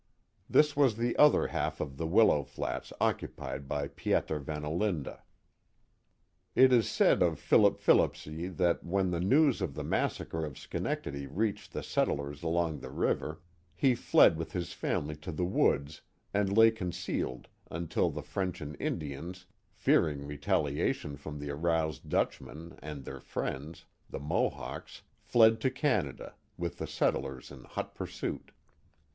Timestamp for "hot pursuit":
27.65-28.49